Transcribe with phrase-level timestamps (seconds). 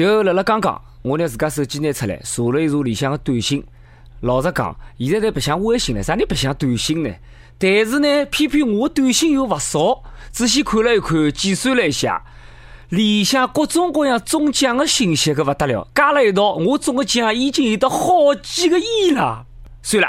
[0.00, 3.62] 就辣辣刚刚，我拿自家手机拿出来，查了一查里向的短信。
[4.20, 7.14] 老实讲，现在在白相微信了，啥人白相短信呢？
[7.58, 10.02] 但是呢，偏偏我短信又勿少。
[10.30, 12.24] 仔细看了一看，计算了一下，
[12.88, 19.44] 里向各种各样中奖的信息，可勿得了，加了一道，我中个奖已经有得好几个亿了。
[19.82, 20.08] 算了，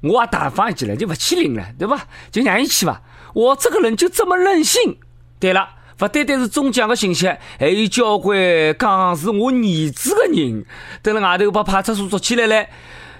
[0.00, 2.06] 我也大方一点了，就勿去领了，对吧？
[2.30, 3.02] 就让伊去吧。
[3.34, 4.96] 我这个人就这么任性。
[5.40, 5.68] 对了，
[6.00, 7.26] 勿单单是中奖的信息，
[7.58, 8.38] 还有交关
[8.78, 10.64] 讲是我儿子的人，
[11.02, 12.66] 等了外头把派出所捉起来了。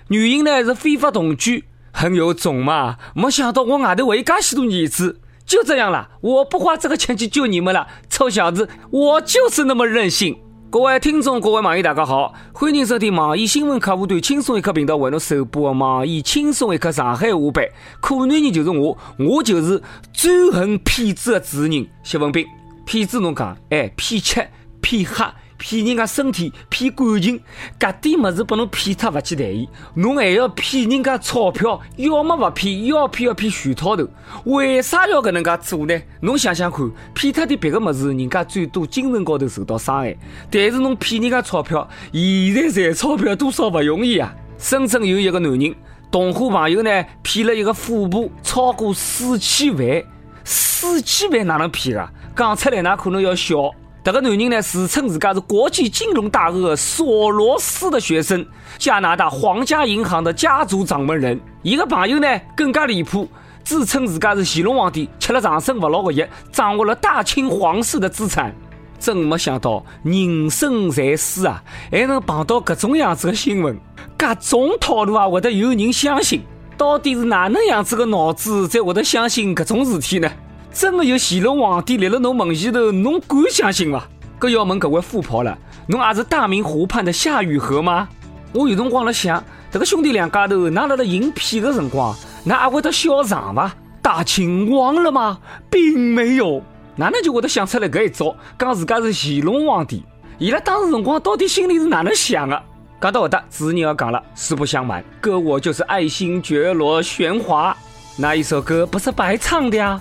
[0.06, 2.96] 原因呢是非法同居，很有种嘛。
[3.16, 6.08] 没想到我外头还有介许多儿子，就这样了。
[6.20, 10.38] 我不花这个钱去救你们了，臭小子，我就是那么任性。
[10.70, 17.64] 各位听众，各位网友，大家好，欢迎收听网易新闻客户端轻松一刻频道为侬首播的网易轻松一刻上海话版。
[18.00, 22.46] 可男人就是我，我就是专横骗子的主持人谢文斌。
[22.88, 24.48] 骗子侬讲，哎，骗吃
[24.80, 25.30] 骗喝。
[25.58, 27.38] 骗人家身体，骗感情，
[27.78, 34.08] 搿点物事拨侬骗脱勿去谈伊，侬还要骗人家钞票，要么勿骗，要骗要骗全套头。
[34.44, 36.00] 为啥要搿能介做呢？
[36.20, 40.16] 侬想想看，骗脱点别个物事，人家最多精神高头受到伤害，
[40.48, 44.34] 但是侬骗人家钞票，现在赚钞票多少勿容易啊！
[44.58, 45.74] 深圳有一个男人，
[46.10, 50.02] 同伙朋友呢骗了一个富婆超过四千万，
[50.44, 52.10] 四千万哪能骗啊？
[52.38, 53.68] 讲出来，㑚可能要笑。
[54.04, 58.46] 这个男人呢，自称自家是国际金融大鳄索罗斯的学生，
[58.78, 61.38] 加拿大皇家银行的家族掌门人。
[61.62, 63.28] 一个朋友呢更加离谱，
[63.64, 68.54] 自称自家是乾隆皇帝吃了长生不老的药，掌握了大清皇室的资产。
[69.00, 73.76] 真没想到人生在世啊，还能碰到各种样子的新闻，
[74.16, 76.40] 各种套路啊，会得有人相信。
[76.76, 80.30] 到底是哪能样子的脑子才会得相信这种事体呢？
[80.72, 84.04] 真的有乾隆皇帝立了侬门前头，侬敢相信吗？
[84.38, 85.56] 搿要问各位富婆了，
[85.88, 88.08] 侬也是大明湖畔的夏雨荷吗？
[88.52, 92.14] 我有辰光辣想，这个兄弟两家头，㑚辣辣应聘的辰光，
[92.46, 93.74] 㑚还会得笑场伐？
[94.00, 95.38] 大清亡了吗？
[95.68, 96.62] 并没有，
[96.96, 100.04] 哪能就会得想出来搿一招，讲自家是乾隆皇帝？
[100.38, 102.62] 伊拉当时辰光到底心里是哪能想的？
[103.00, 107.76] 讲到搿搭，主持人要讲了，实不相瞒，哥我就是爱新觉罗玄华，
[108.16, 110.00] 那一首歌不是白唱的呀。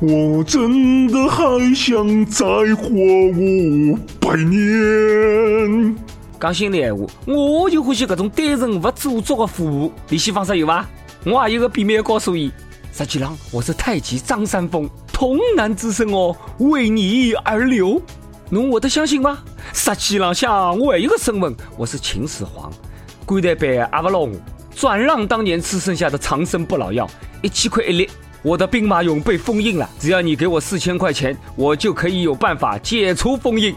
[0.00, 5.96] 我真的还想再活五百年。
[6.40, 9.92] 讲心里闲话，我就欢喜搿种单纯不做作的服务。
[10.08, 10.86] 联系方式有伐？
[11.24, 12.50] 我也有个秘密要告诉伊。
[12.92, 18.00] 实际上我是太极张三丰，童男之身哦，为你而流。
[18.50, 19.38] 侬会得相信吗？
[19.72, 22.70] 实际浪向我还有个身份，我是秦始皇。
[23.24, 24.30] 棺材板压不牢我，
[24.76, 27.08] 转让当年吃剩下的长生不老药，
[27.40, 28.10] 一千块一粒。
[28.44, 33.74] 我的兵马俑被封印了，只要你给我四千块钱，我就可以有办法解除封印。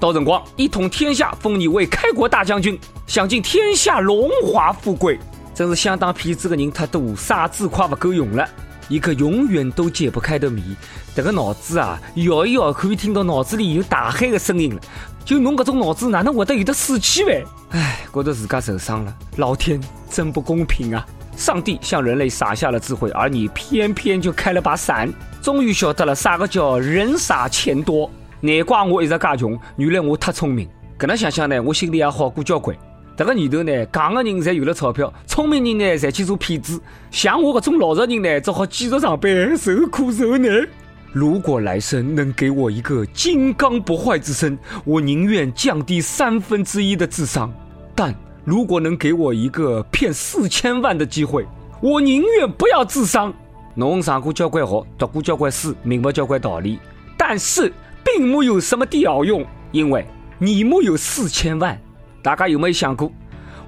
[0.00, 2.76] 到辰光一统天下，封你为开国大将军，
[3.06, 5.20] 享尽天下荣华富贵。
[5.54, 8.44] 真是相当骗子的人太多，傻子快不够用了。
[8.88, 10.74] 一个永远都解不开的谜，
[11.14, 14.80] 这个脑子啊，摇一摇可以听到脑子里有大海的声音了。
[15.24, 17.42] 就侬这种脑子，哪能会得有的四千万？
[17.70, 19.80] 唉，觉得自家受伤了，老天
[20.10, 21.06] 真不公平啊！
[21.38, 25.08] 上帝向人类撒下了智慧，而你偏偏就开了把伞，
[25.40, 28.10] 终于晓得了啥个叫人傻钱多。
[28.40, 30.68] 难怪我一直介穷，原来我太聪明。
[30.98, 32.76] 搿能想想呢，我心里也好过交关。
[33.16, 36.80] 这个年头呢，戆个人侪有了钞票，聪明人呢侪去做骗子。
[37.12, 40.68] 像我搿种老实人呢，只好继续上班，受苦受难。
[41.12, 47.52] 如果来生能给我一个金刚不坏之身，我宁愿降低三分之一的智商。
[47.94, 48.12] 但
[48.48, 51.46] 如果能给我一个骗四千万的机会，
[51.82, 53.30] 我宁愿不要智商。
[53.74, 56.78] 侬上过交关学，读过交关书，明白交关道理，
[57.14, 57.70] 但是
[58.02, 60.06] 并没有什么屌用，因为
[60.38, 61.78] 你没有四千万。
[62.22, 63.12] 大家有没有想过，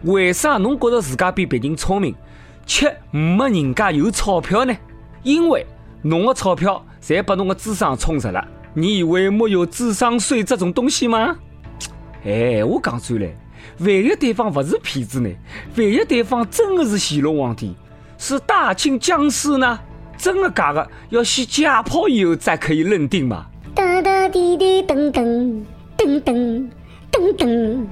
[0.05, 2.15] 为啥侬觉得自家比别人聪明，
[2.65, 4.75] 却没人家有钞票呢？
[5.23, 5.67] 因为
[6.01, 8.43] 侬的钞票侪把侬的智商充实了。
[8.73, 11.37] 你以为没有智商税这种东西吗？
[12.25, 13.29] 哎，我讲出来。
[13.79, 15.31] 万一对方不是骗子呢？
[15.77, 17.75] 万一对方真的是乾隆皇帝，
[18.19, 19.79] 是大清将士呢？
[20.17, 20.87] 真的假的？
[21.09, 23.47] 要先解剖以后才可以认定嘛？
[23.75, 25.63] 哒哒滴滴噔噔
[25.97, 26.69] 噔噔
[27.11, 27.87] 噔噔。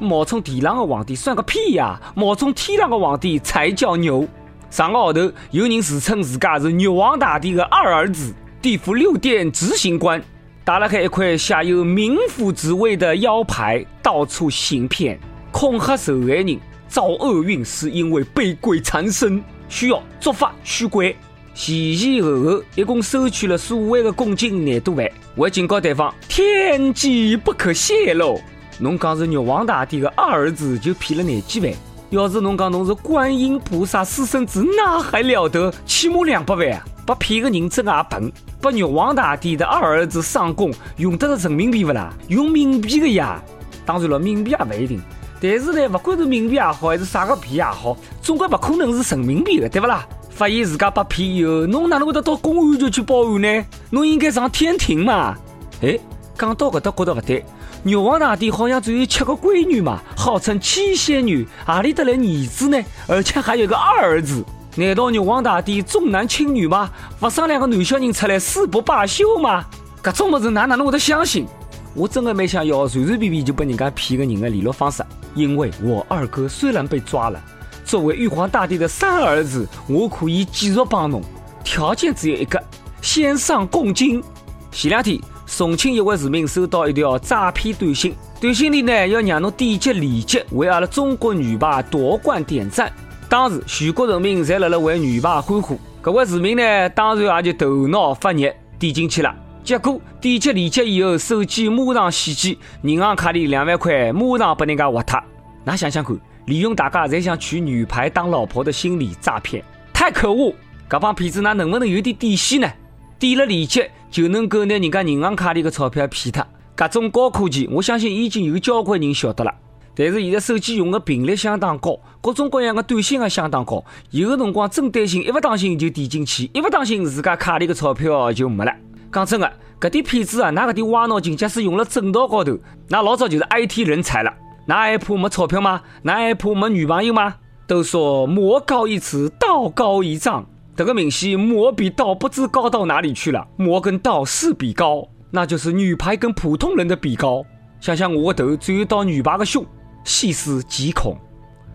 [0.00, 2.00] 冒充地上的皇帝算个屁呀！
[2.14, 4.26] 冒充天上的皇帝才叫牛。
[4.70, 10.22] 上个号头有人自称自家是玉皇大帝的二儿子，地府六殿执行官。
[10.68, 15.18] 打了开一块写有冥府之位的腰牌，到处行骗，
[15.50, 21.16] 恐吓受害人遭厄运是因为被鬼缠身，需要做法驱鬼。
[21.54, 28.38] 前前后后一共收取了所谓的公金廿多万，还警告对方天机不可泄露。
[28.78, 31.72] 侬讲是玉皇大帝的二儿子就骗了廿几万。
[32.10, 35.72] 要是侬讲侬是观音菩萨私生子，那还了得？
[35.86, 36.84] 起码两百万啊！
[37.06, 38.30] 被骗个人真也笨。
[38.60, 42.12] 把玉皇大帝的二儿子上供，用得着人民币不啦？
[42.28, 43.40] 用冥币的呀。
[43.86, 45.00] 当然了，冥币也不一定。
[45.40, 50.06] 但是呢，不管是冥币也好，还是啥个币也好，总归不可能是人民币的，对不啦？
[50.30, 53.64] 发现自家被骗以后，侬哪能会得到公安局去报案呢？
[53.90, 55.36] 侬应该上天庭嘛。
[55.80, 55.98] 哎，
[56.36, 57.44] 讲到搿搭觉得不对。
[57.84, 62.78] 玉皇大帝好像只有七个闺女嘛，号称七仙女，何里得来儿子呢？
[63.06, 64.44] 而且还有个二儿子，
[64.78, 66.88] 难道玉皇大帝重男轻女吗？
[67.18, 69.64] 不生两个男小人出来誓不罢休吗？
[70.00, 71.48] 搿种么子哪哪能会得相信？
[71.94, 75.04] 我真的没想要随随便便就被人家骗个人的联络方式，
[75.34, 77.42] 因为我二哥虽然被抓了，
[77.84, 81.20] 作为玉皇大帝的三儿子，我可以继续帮侬，
[81.64, 82.62] 条件只有一个，
[83.02, 84.22] 先上贡金。
[84.70, 85.20] 前两天。
[85.50, 92.92] 重庆一位市民收到一条诈骗短信，短信里呢要让侬点击链接为阿拉中国女排夺冠点赞。
[93.28, 99.34] 当时全国人民侪辣辣为女排欢呼，搿位市民呢当然也就头脑发热，点进去了。
[99.62, 105.22] 结果点击链接以后，手机马上死机，银行卡里两万块马上被人家挖脱。
[105.62, 110.54] 那想想看，利用大家侪想娶女排当老婆的心理诈骗，太可恶！
[110.88, 112.70] 搿帮骗子哪能不能有点底线呢？
[113.18, 116.42] 点了链接就能够拿人家银行卡里的钞票骗脱，
[116.74, 119.54] 各种高科技，我相信已经有交关人晓得了。
[119.98, 128.72] 但是现在手机用的频率相当高，各种各样的短信也相当高，有的辰光真担心一不当心就点进去，一不当心自家卡里的钞票就没了。
[129.10, 132.56] 讲真的，搿点骗子啊，那搿点歪脑筋，假使用了正道高头，
[132.88, 134.32] 那老早就是 IT 人才了。
[134.66, 135.82] 那还怕没钞票吗？
[136.02, 137.34] 那还怕没女朋友吗？
[137.66, 140.46] 都说魔高一尺，道高一丈。
[140.76, 147.44] 这个明显魔比道不知高到哪里去了，魔跟道是比高，那就是女排跟普通人的比高。
[147.80, 149.66] 想想我的头只有到女排的胸，
[150.04, 151.16] 细思极恐。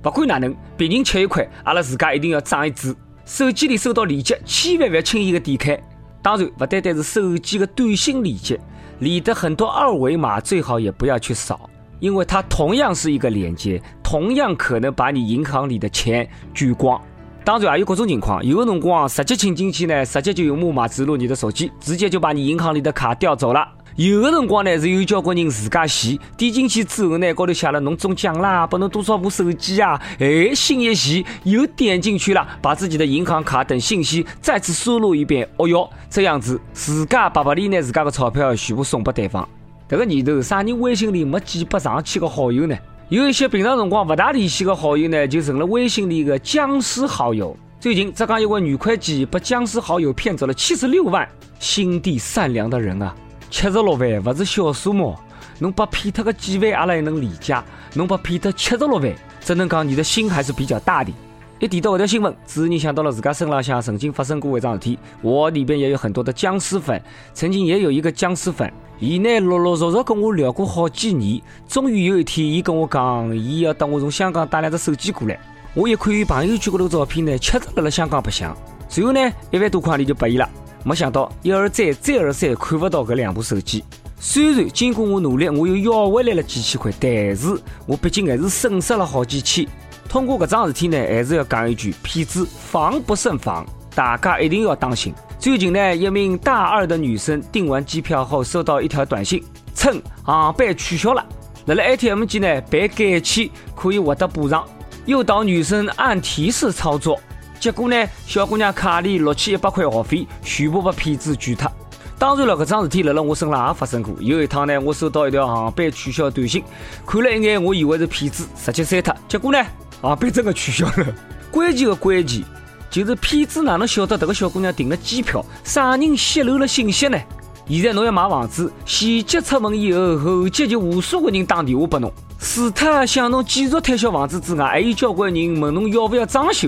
[0.02, 2.96] 不管哪能，别人吃一块，阿拉自家一定要长一智。
[3.26, 5.82] 手机里收到链接，千万不要轻易的点开。
[6.22, 8.60] 当然，不单单是手机的短信链接，
[9.00, 17.02] 里的很多二维码最好也不要去扫，因为它同样是一个链接，同样可能把你银行里的钱取光。
[17.46, 23.66] 当然还有各种情况，有的辰光直接请进去呢，直接就用木马植入你的手机，直接就把你银行里的卡调走了。
[23.96, 30.02] 有的辰光呢是有交关人自家洗，点进去之后呢，高头写了侬中奖啦，拨侬多少部手机啊？
[30.18, 35.48] 哎，心一喜又点进去了，把自己的银行卡等信息再次输入一遍。
[35.58, 39.48] 哦哟，这样子自家白白里拿自家的钞票全部送给对方。
[39.88, 42.76] 这个年头，啥人微信里没几百上千个好友呢？
[43.10, 47.56] 有一些平常辰光不大联系的好友呢，就成了微信里的僵尸好友。
[47.80, 51.28] 最近浙江一位女会计被僵尸好友骗走了七十六万，
[51.60, 53.14] 心地善良的人啊，
[53.54, 55.16] 七十六万不是小数目，
[55.60, 57.56] 侬把骗脱个几万阿拉也能理解，
[57.94, 61.14] 侬把骗脱七十六万，只能讲你的心还是比较大的。
[61.60, 64.98] 一提到搿条新闻，自然想到了自家身浪向曾经发生过一桩事体。
[65.22, 67.00] 我里边也有很多的僵尸粉，
[67.36, 68.74] 曾经也有一个僵尸粉。
[68.98, 75.40] 伊呢，陆陆续续跟我聊过好几年，终于有一天，伊跟我讲，伊要等我从香港带两只手机过来。
[75.76, 78.58] 我一看伊朋友圈高头照片呢，确实辣辣香港白相。
[78.90, 80.50] 随后呢，一万多块钿就拨伊了。
[80.84, 83.84] 没想到一而再，再而三看不到搿两部手机。
[84.20, 89.66] 虽然经过我努力，我又要回来了几千块，但是我毕竟还是损失了好几千。
[90.08, 95.14] 通过搿桩事体呢，还是要讲一句：骗子防不胜防，大家一定要当心。
[95.40, 101.26] 最近呢，一名大二的女生订完机票后，收到一条短信，称航班取消了。
[101.66, 104.66] 辣辣 ATM 机呢办改签可以获得补偿，
[105.06, 107.20] 诱导女生按提示操作。
[107.64, 107.96] 结果呢，
[108.28, 111.72] 小姑娘卡里六千一百块学费全部被骗子卷脱。
[112.20, 114.14] 当然了，搿桩事体辣辣我身上也发生过。
[114.20, 116.62] 有一趟呢，我收到一条航班取消短信，
[117.06, 119.16] 看了一眼，我以为是骗子，直接删脱。
[119.30, 119.66] 结果呢，
[120.02, 121.06] 航班真的取消了。
[121.50, 122.44] 关键的关键。
[122.90, 125.42] 就是骗子哪能晓得这个小姑娘订了机票？
[125.64, 127.18] 啥人泄露了信息呢？
[127.66, 136.68] 现在侬要买房子，前脚出门以后，后脚就无数个人打电话拨侬，除脱向侬继续推销房子之外，还有交关人问侬要不要装修。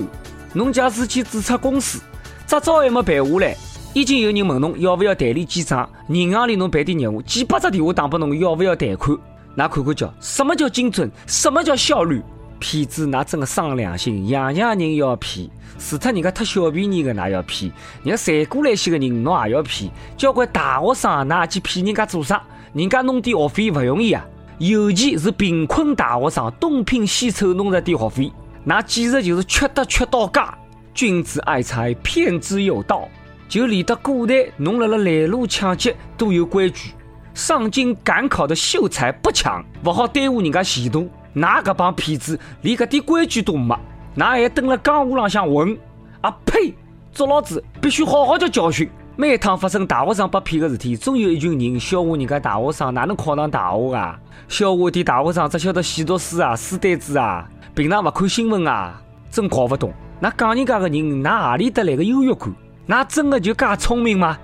[0.56, 2.00] 侬假使去注册公司，
[2.46, 3.54] 执照还没办下来，
[3.92, 9.18] 已经有人问侬要不要代理记账，银行里侬办点业务，几百只电话打拨侬要不要贷款？
[9.54, 11.10] 那看看叫什么叫精准？
[11.26, 12.22] 什么叫效率？
[12.58, 15.46] 骗子那真的伤良心，样样人要骗，
[15.78, 17.70] 除脱人家太小便宜的那要骗，
[18.02, 19.90] 人家赚过来些个人侬也要骗。
[20.16, 22.42] 交关大学生那去骗人家做啥？
[22.72, 24.24] 人家弄点学费不容易啊，
[24.56, 28.32] 尤其是贫困大学生，东拼西凑弄着点学费，
[28.68, 30.52] 那简直就是缺德缺到家。
[30.92, 33.08] 君子爱财，骗之有道。
[33.48, 36.90] 就连得古代，侬辣辣拦路抢劫都有规矩。
[37.32, 41.08] 上京赶考的秀才不抢，不好耽误人家前途。
[41.32, 43.78] 那个帮痞子连个点规矩都没，
[44.16, 45.78] 那还蹲了江湖浪向混？
[46.22, 46.74] 啊呸！
[47.12, 48.90] 捉老子必须好好叫教训。
[49.14, 54.18] 每一趟发生大学生被骗的事体，总有一群人笑话人家大学生哪能考上大学啊？
[54.48, 58.98] 笑话点大学生只晓得死读书啊、书呆子啊，平常不看新闻啊，
[59.30, 59.92] 真搞不懂。
[60.18, 62.50] 那讲人家的人，哪哪里得来个优越感？
[62.86, 64.38] 那真的就介聪明吗？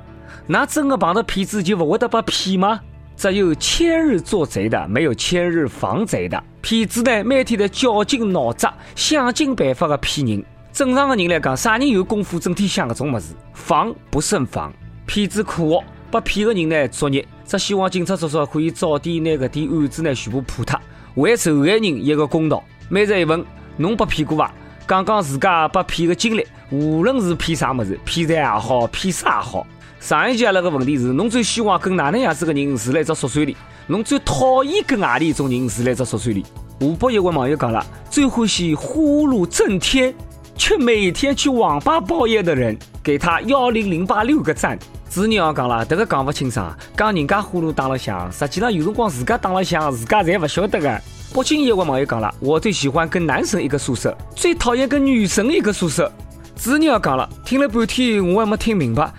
[0.47, 2.79] 那真的碰到骗子就不会得被骗吗？
[3.17, 6.45] 只有千日做贼的，没有千日防贼的。
[6.61, 10.45] 骗子呢，每天在绞尽脑汁，想尽办法的骗人。
[10.71, 13.33] 正常的人来讲，啥人有功夫整天想搿种物事？
[13.55, 14.71] 防不胜防。
[15.07, 17.27] 骗子可恶，被骗的人呢，作孽。
[17.47, 20.79] 只希望警察叔叔可以早点拿搿点案子呢全部破脱，
[21.15, 22.63] 还受害人一个公道。
[22.93, 23.43] 每日一问，
[23.79, 24.53] 侬被骗过伐？
[24.87, 29.67] 讲讲自家被骗的经历，无论是骗啥物事，骗财也好，骗色也好。
[29.99, 33.57] 上一期阿拉个问题是：侬最希望跟哪能样子个人住在一只宿舍里？
[33.87, 36.45] 侬最讨厌跟何里一种人住在一只宿舍里？
[36.81, 40.15] 湖北一位网友讲了：最欢喜呼噜震天，
[40.59, 44.79] 却每天去网吧包夜的人，给他幺零零八六个赞。
[45.09, 51.01] 子女也讲了，这个讲不清爽，讲人家呼噜打了响，实际上有辰光自家打了响，自家侪不晓得个。
[51.35, 56.13] 北京一位网友讲了：我最喜欢跟男神一个宿舍，最讨厌跟女神一个宿舍。
[56.55, 59.11] 子女也讲了，听了半天我还没听明白，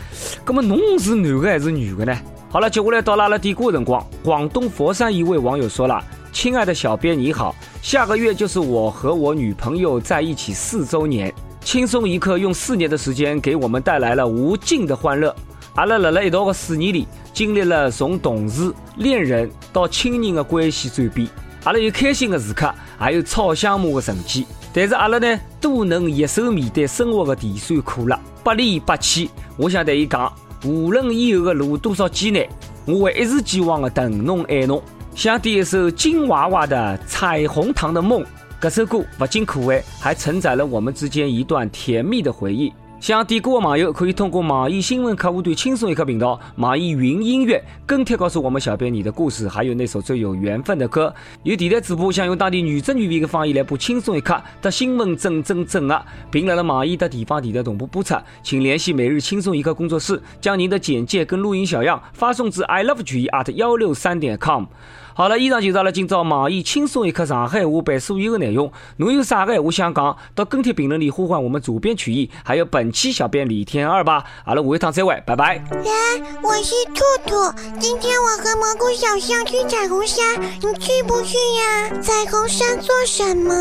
[0.46, 2.16] 那么侬是男的还是女的呢？
[2.52, 4.06] 好了，接下来到了阿拉点歌的辰光。
[4.24, 6.00] 广东佛山一位网友说了
[6.32, 15.36] ：“亲爱的小编你好，下个月就是我和我女朋友在一起四周年，轻松一刻用四年的时间给我们带来了无尽的欢乐。
[15.74, 21.28] 阿拉辣辣一道的四年里，经历了从同事、恋人到亲人的关系转变，
[21.64, 29.30] 阿拉有开心的时刻，也有吵相骂的成绩。”但是阿拉呢，都能一手面对生活的甜酸苦辣，百离百弃。
[29.56, 30.34] 我想对伊讲，
[30.66, 32.46] 无论以后的路多少艰难，
[32.86, 34.82] 我会一如既往的疼侬爱侬。
[35.16, 38.22] 想点一首金娃娃的《彩虹糖的梦》，
[38.60, 42.74] 这首歌不仅可爱，还承载了我们之间一段甜蜜的回忆。
[43.04, 51.14] 想点歌的网友可以通过网易新闻客户端“轻松一刻”频道、网易云音乐跟帖告诉我们小编你的故事，还有那首最有缘分的歌。
[51.44, 64.64] 有电台主播想用当地原汁原味的方言来播《轻松一刻》的新闻，整整整啊，并来了网易的地方电台同步播出，请联系每日轻松一刻工作室，将您的简介跟录音小样发送至 i love 曲艺 at 幺六三点 com。
[65.16, 68.72] 好了，以上就是阿拉今朝网易轻松一刻上海话版所有的内容。
[68.98, 74.24] 侬有啥个闲话想讲，到跟帖评论里呼唤我们主编曲艺，还有本期小编李天二吧。
[74.46, 75.56] 阿拉下一趟再会，拜拜。
[75.72, 75.92] 来，
[76.44, 81.90] 我是兔兔，今天我和蘑菇小象去彩虹山，你去不去呀？
[82.02, 83.54] 彩虹山做什么？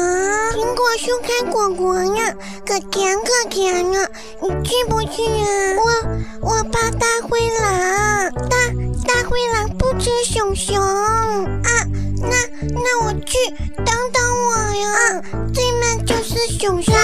[0.52, 2.34] 苹果树开果果呀，
[2.66, 4.08] 可甜可甜了！
[4.42, 5.46] 你去不去呀？
[6.42, 8.56] 我我怕大灰狼，大
[9.06, 10.76] 大灰狼不吃熊熊。
[10.78, 11.70] 啊，
[12.20, 12.36] 那
[12.68, 13.38] 那我去，
[13.76, 15.22] 等等我呀！
[15.54, 16.94] 对面就是熊熊。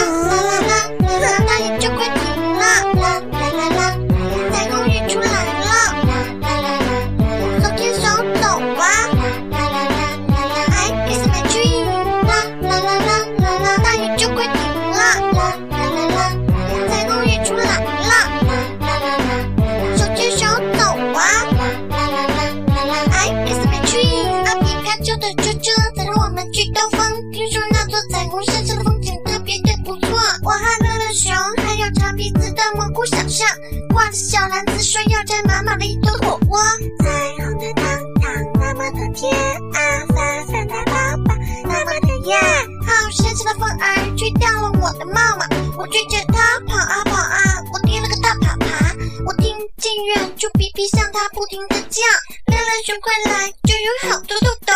[24.45, 27.01] 阿皮卡丘的车车载着我们去兜风，
[27.33, 30.11] 听说那座彩虹山上的风景特别的不错。
[30.43, 31.33] 我和乐乐熊
[31.65, 33.49] 还有长鼻子的蘑菇小象，
[33.93, 36.59] 挂着小篮子说要摘满满的一堆火锅。
[37.01, 37.11] 彩
[37.43, 37.85] 虹的糖
[38.21, 39.79] 糖那么的甜啊，
[40.15, 40.93] 闪闪的宝
[41.25, 42.39] 宝那么的艳。
[42.87, 45.45] 好神奇的风儿吹掉了我的帽帽，
[45.79, 46.19] 我追着
[50.09, 52.01] 远处皮皮向它不停的叫，
[52.47, 54.73] 乐乐熊快来，就有好多豆豆。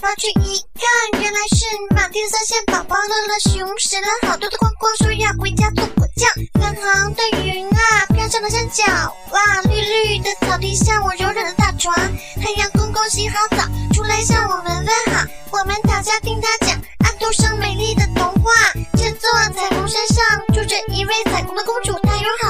[0.00, 2.94] 跑去一看，原来是满天三线宝宝。
[2.94, 6.30] 乐乐熊拾了好多的光光，说要回家做果酱。
[6.54, 8.84] 粉红的云啊，飘上了山脚，
[9.32, 11.92] 哇，绿绿的草地像我柔软的大床。
[12.40, 15.26] 太阳公公洗好澡，出来向我们问好。
[15.50, 18.52] 我们躺下听他讲安徒生美丽的童话。
[18.94, 22.45] 这座彩虹山上住着一位彩虹的公主，她有好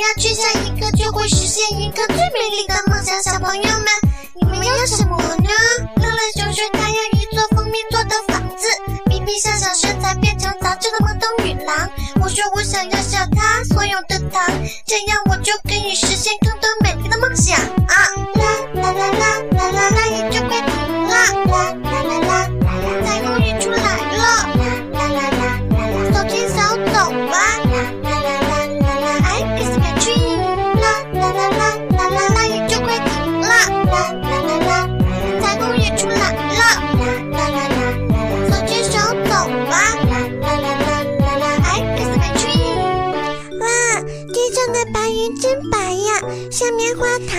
[0.00, 3.22] 要去下一个，就会实现一个最美丽的梦想。
[3.22, 3.86] 小朋友们，
[4.40, 5.50] 你们要什么呢？
[5.96, 8.66] 乐乐熊说他要一座蜂蜜做的房子。
[9.10, 11.90] 皮皮想想身材变成杂志的懵懂女郎。
[12.22, 14.42] 我说我想要小他所有的糖，
[14.86, 16.32] 这样我就可以实现
[46.50, 47.36] 像棉花糖，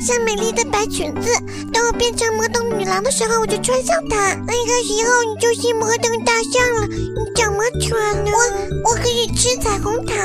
[0.00, 1.30] 像美丽的白裙子。
[1.72, 4.34] 等我变成魔动女郎的时候，我就穿上它。
[4.46, 6.86] 那个时候你就是摩登大象了。
[6.86, 8.30] 你怎么穿呢？
[8.32, 10.16] 我我可以吃彩虹糖，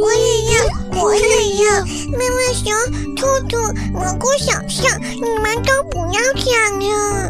[0.00, 1.80] 我也要，我也要。
[2.12, 2.72] 妈妈熊、
[3.14, 3.58] 兔兔、
[3.92, 7.28] 蘑菇小象，你们都不要抢了。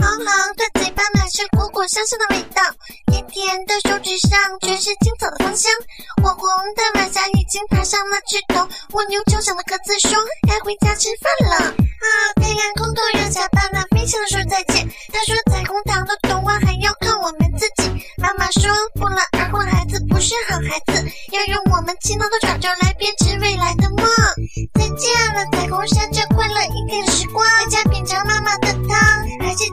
[0.00, 2.60] 红红的嘴巴满是果果香香的味道，
[3.06, 4.34] 甜甜的手指上
[4.66, 5.70] 全是青草的芳香。
[6.20, 6.42] 火红
[6.74, 8.66] 的晚霞已经爬上了枝头，
[8.98, 11.70] 蜗牛悄响的鸽子说该回家吃饭了。
[11.70, 12.06] 啊，
[12.42, 14.90] 太阳空洞让小爸爸飞翔的说再见。
[15.14, 17.86] 他说彩虹糖的童话还要靠我们自己。
[18.18, 18.66] 妈妈说
[18.98, 20.98] 不劳而获孩子不是好孩子，
[21.30, 24.02] 要用我们勤劳的爪爪来编织未来的梦。
[24.74, 28.98] 再见了，彩虹山这快乐一天的时光，回家品尝妈妈的汤，
[29.46, 29.70] 还是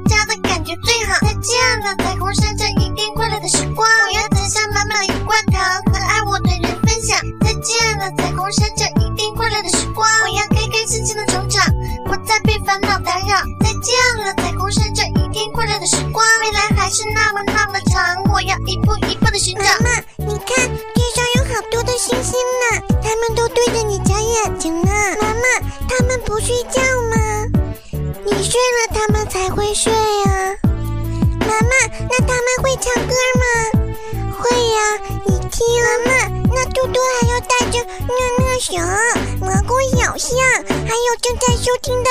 [1.22, 7.17] 再见了，彩虹山这一定快乐的时光，我要攒下满满一罐糖和爱我的人分享。
[7.41, 11.63] 再见了，彩虹山这一定快乐的时光，我要开开心心的成长，
[12.05, 13.41] 不再被烦恼打扰。
[13.62, 19.63] 再见了，彩虹山这一定快乐的时光，未来还是那么那么长，我要一步一步的寻找。
[19.63, 24.91] 妈妈，你看地上有好多的星星呢，它们都对着你眨眼睛呢。
[25.22, 26.81] 妈妈，它们不睡觉
[27.12, 27.15] 吗？
[28.25, 29.91] 你睡了，它们才会睡
[41.82, 42.04] 正